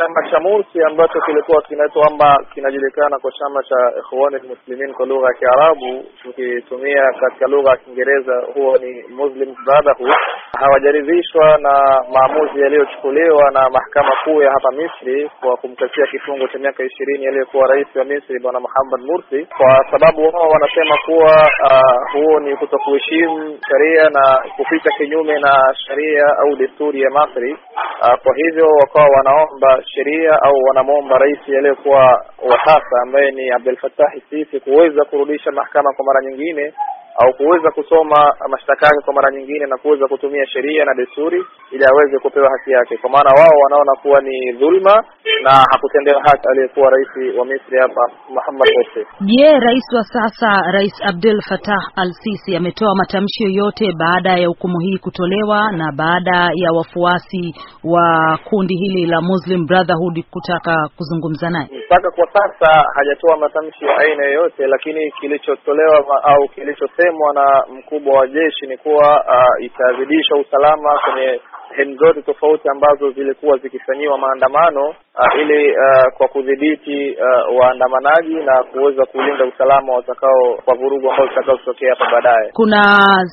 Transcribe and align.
chama 0.00 0.30
cha 0.30 0.40
Mursi 0.40 0.82
ambacho 0.82 1.20
kilikuwa 1.20 1.62
kinaitwa 1.62 2.02
kwamba 2.02 2.36
kinajulikana 2.54 3.18
kwa 3.18 3.32
chama 3.32 3.62
cha 3.62 3.76
Ikhwan 3.98 4.34
al-Muslimin 4.34 4.94
kwa 4.94 5.06
lugha 5.06 5.26
ya 5.28 5.34
Kiarabu, 5.34 6.04
tukitumia 6.22 7.02
katika 7.20 7.46
lugha 7.46 7.70
ya 7.70 7.76
Kiingereza 7.76 8.32
huwa 8.54 8.78
ni 8.78 9.02
Muslim 9.02 9.54
Brotherhood, 9.64 10.14
hawajaridhishwa 10.58 11.58
na 11.58 12.04
maamuzi 12.12 12.60
yaliyochukuliwa 12.60 13.50
na 13.50 13.70
mahakama 13.70 14.12
kuu 14.24 14.42
ya 14.42 14.50
hapa 14.50 14.70
Misri 14.72 15.30
kwa 15.40 15.56
kumkatia 15.56 16.06
kifungo 16.06 16.48
cha 16.48 16.58
miaka 16.58 16.84
ishirini 16.84 17.26
aliyekuwa 17.26 17.66
rais 17.68 17.86
wa 17.96 18.04
Misri 18.04 18.40
Bwana 18.40 18.60
Muhammad 18.60 19.00
Mursi, 19.00 19.46
kwa 19.56 19.86
sababu 19.90 20.22
wao 20.22 20.48
wanasema 20.50 20.96
kuwa 21.06 21.48
uh, 21.64 22.12
huo 22.12 22.40
ni 22.40 22.56
kutokuheshimu 22.56 23.58
sheria 23.68 24.10
na 24.10 24.38
kupita 24.56 24.90
kinyume 24.90 25.38
na 25.40 25.74
sheria 25.86 26.24
au 26.38 26.56
desturi 26.56 27.00
ya 27.02 27.10
Misri. 27.10 27.52
Uh, 27.52 28.14
kwa 28.22 28.34
hivyo 28.36 28.66
wakawa 28.80 29.08
wanaomba 29.16 29.82
sheria 29.84 30.42
au 30.42 30.54
wanamwomba 30.68 31.18
rais 31.18 31.38
aliyekuwa 31.48 32.00
wa 32.48 32.58
sasa 32.64 33.02
ambaye 33.02 33.30
ni 33.30 33.50
Abdel 33.50 33.76
Fattah 33.76 34.12
Sisi 34.30 34.60
kuweza 34.60 35.04
kurudisha 35.04 35.50
mahakama 35.52 35.92
kwa 35.96 36.04
mara 36.04 36.20
nyingine 36.22 36.72
au 37.16 37.32
kuweza 37.34 37.70
kusoma 37.70 38.34
mashtaka 38.48 38.86
yake 38.86 39.00
kwa 39.04 39.14
mara 39.14 39.30
nyingine 39.36 39.66
na 39.66 39.76
kuweza 39.76 40.08
kutumia 40.08 40.46
sheria 40.46 40.84
na 40.84 40.94
desturi 40.94 41.44
ili 41.70 41.84
aweze 41.84 42.18
kupewa 42.18 42.48
haki 42.50 42.70
yake, 42.70 42.96
kwa 42.96 43.10
maana 43.10 43.30
wao 43.38 43.56
wanaona 43.64 43.92
kuwa 44.02 44.20
ni 44.20 44.52
dhulma 44.52 45.04
na 45.42 45.50
hakutendewa 45.72 46.22
haki 46.22 46.48
aliyekuwa 46.50 46.90
rais 46.90 47.36
wa 47.38 47.44
Misri 47.44 47.78
hapa 47.78 48.00
Muhammad 48.28 48.68
Morsi. 48.76 49.06
Je, 49.20 49.58
rais 49.58 49.84
wa 49.96 50.02
sasa 50.04 50.62
Rais 50.72 50.92
Abdel 51.10 51.40
Fattah 51.48 51.82
al-Sisi 51.96 52.56
ametoa 52.56 52.94
matamshi 52.94 53.42
yoyote 53.44 53.92
baada 53.98 54.30
ya 54.38 54.48
hukumu 54.48 54.78
hii 54.78 54.98
kutolewa 54.98 55.72
na 55.72 55.92
baada 55.92 56.50
ya 56.54 56.72
wafuasi 56.72 57.54
wa 57.84 58.38
kundi 58.50 58.74
hili 58.76 59.06
la 59.06 59.20
Muslim 59.20 59.66
Brotherhood 59.66 60.24
kutaka 60.30 60.88
kuzungumza 60.96 61.50
naye? 61.50 61.68
Mpaka 61.90 62.10
kwa 62.10 62.26
sasa 62.32 62.84
hajatoa 62.94 63.36
matamshi 63.36 63.84
ya 63.84 63.96
aina 63.98 64.24
yoyote, 64.24 64.66
lakini 64.66 65.10
kilichotolewa 65.10 66.22
au 66.24 66.48
kilichosemwa 66.48 67.34
na 67.34 67.64
mkubwa 67.68 68.18
wa 68.20 68.26
jeshi 68.26 68.66
ni 68.66 68.76
kuwa 68.76 69.24
uh, 69.28 69.64
itazidisha 69.64 70.34
usalama 70.36 70.98
kwenye 71.04 71.40
sehemu 71.68 71.96
zote 71.96 72.22
tofauti 72.22 72.68
ambazo 72.68 73.10
zilikuwa 73.10 73.56
zikifanyiwa 73.58 74.18
maandamano 74.18 74.94
uh, 75.20 75.40
ili 75.40 75.70
uh, 75.70 76.04
kwa 76.16 76.28
kudhibiti 76.28 77.16
uh, 77.16 77.58
waandamanaji 77.60 78.34
na 78.34 78.62
kuweza 78.62 79.04
kulinda 79.06 79.44
usalama 79.44 79.92
watakao 79.94 80.58
kwa 80.64 80.74
vurugu 80.74 81.10
ambazo 81.10 81.28
zitakazotokea 81.28 81.94
hapa 81.98 82.10
baadaye. 82.12 82.50
Kuna 82.52 82.82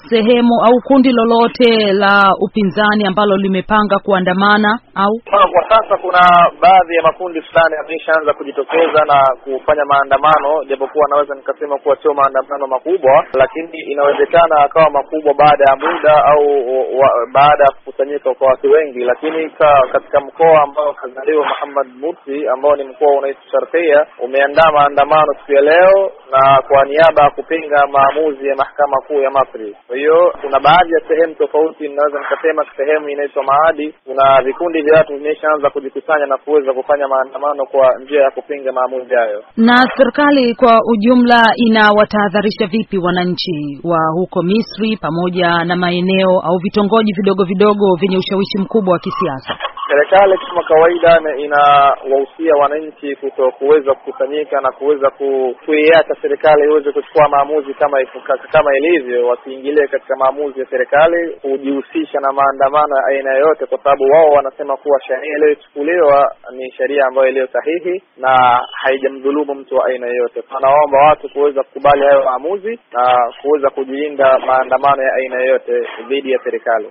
sehemu 0.10 0.54
au 0.68 0.82
kundi 0.88 1.12
lolote 1.12 1.94
la 1.94 2.32
upinzani 2.42 3.08
ambalo 3.08 3.38
limepanga 3.38 4.00
kuandamana 4.06 4.80
au? 4.96 5.14
Kwa 5.30 5.64
sasa 5.70 5.98
kuna 5.98 6.22
baadhi 6.62 6.96
ya 6.96 7.02
makundi 7.04 7.42
fulani 7.42 7.76
yameshaanza 7.76 8.34
kujitokeza 8.34 9.06
na 9.06 9.18
kufanya 9.44 9.86
maandamano, 9.86 10.64
japokuwa 10.70 11.06
naweza 11.10 11.36
nikasema 11.36 11.78
kuwa 11.78 11.96
sio 12.02 12.14
maandamano 12.14 12.68
makubwa, 12.68 13.26
lakini 13.34 13.80
inawezekana 13.80 14.56
akawa 14.66 14.90
makubwa 14.90 15.34
baada 15.34 15.64
ya 15.70 15.76
muda 15.76 16.24
au 16.26 16.44
wa, 17.00 17.10
baada 17.34 17.64
ya 17.64 17.72
kukusanyika 17.76 18.34
kwa 18.34 18.48
watu 18.48 18.72
wengi, 18.72 19.00
lakini 19.00 19.50
ka, 19.50 19.82
katika 19.92 20.20
mkoa 20.20 20.62
ambao 20.64 20.94
kazaliwa 20.94 21.46
Muhammad 21.48 21.77
Mursi 21.84 22.48
ambao 22.54 22.76
ni 22.76 22.84
mkoa 22.84 23.18
UNAIDS 23.18 23.38
Sharqia 23.52 24.06
umeandaa 24.26 24.72
maandamano 24.72 25.34
siku 25.40 25.52
ya 25.54 25.62
leo 25.62 26.12
na 26.32 26.62
kwa 26.68 26.86
niaba 26.86 27.24
ya 27.24 27.30
kupinga 27.30 27.88
maamuzi 27.92 28.48
ya 28.48 28.56
mahakama 28.56 28.98
kuu 29.08 29.22
ya 29.22 29.32
Misri. 29.32 29.76
Kwa 29.88 29.96
hiyo 29.98 30.34
kuna 30.42 30.60
baadhi 30.60 30.92
ya 30.94 31.02
sehemu 31.08 31.36
tofauti, 31.36 31.84
ninaweza 31.88 32.20
nikasema 32.20 32.66
sehemu 32.78 33.10
inaitwa 33.10 33.44
Maadi, 33.44 33.96
kuna 34.06 34.42
vikundi 34.42 34.82
vya 34.82 34.98
watu 34.98 35.14
vimeshaanza 35.14 35.70
kujikusanya 35.70 36.26
na 36.26 36.38
kuweza 36.38 36.74
kufanya 36.74 37.08
maandamano 37.08 37.66
kwa 37.66 37.88
njia 38.04 38.22
ya 38.22 38.32
kupinga 38.32 38.72
maamuzi 38.72 39.14
hayo. 39.16 39.44
Na 39.58 39.76
serikali 39.98 40.56
kwa 40.56 40.82
ujumla 40.92 41.42
inawatahadharisha 41.56 42.68
vipi 42.68 42.98
wananchi 42.98 43.80
wa 43.84 44.00
huko 44.14 44.44
Misri 44.44 44.98
pamoja 45.02 45.64
na 45.66 45.76
maeneo 45.76 46.32
au 46.48 46.58
vitongoji 46.64 47.14
vidogo 47.14 47.44
vidogo 47.44 47.96
vyenye 48.00 48.18
ushawishi 48.18 48.58
mkubwa 48.60 48.94
wa 48.94 49.00
kisiasa? 49.00 49.54
Serikali 49.88 50.38
kama 50.38 50.64
kawaida 50.64 51.22
inawahusia 51.38 52.54
wananchi 52.62 53.16
kuto 53.16 53.52
kuweza 53.52 53.94
kukusanyika 53.94 54.62
na 54.62 54.72
kuweza 54.72 55.10
kuiacha 55.66 56.16
serikali 56.22 56.64
iweze 56.64 56.92
kuchukua 56.92 57.30
maamuzi 57.30 57.74
kama 57.74 57.98
kama 58.52 58.78
ilivyo, 58.78 59.28
wasiingilie 59.28 59.88
katika 59.88 60.16
maamuzi 60.16 60.60
ya 60.60 60.66
serikali, 60.66 61.30
kujihusisha 61.42 62.20
na 62.20 62.32
maandamano 62.34 62.96
ya 62.98 63.04
aina 63.08 63.34
yoyote, 63.34 63.66
kwa 63.66 63.78
sababu 63.78 64.04
wao 64.04 64.30
wanasema 64.30 64.78
kuwa 64.78 65.02
sheria 65.02 65.36
iliyochukuliwa 65.38 66.36
ni 66.52 66.72
sheria 66.72 67.06
ambayo 67.06 67.28
iliyo 67.30 67.48
sahihi 67.48 68.04
na 68.18 68.62
haijamdhulumu 68.74 69.54
mtu 69.56 69.76
wa 69.76 69.86
aina 69.86 70.08
yoyote. 70.08 70.44
Wanaomba 70.54 70.98
watu 70.98 71.30
kuweza 71.30 71.64
kukubali 71.64 72.02
hayo 72.06 72.24
maamuzi 72.24 72.80
na 72.94 73.34
kuweza 73.42 73.70
kujilinda 73.70 74.40
maandamano 74.40 75.04
ya 75.04 75.14
aina 75.14 75.36
yoyote 75.40 75.88
dhidi 76.10 76.32
ya 76.32 76.40
serikali. 76.44 76.86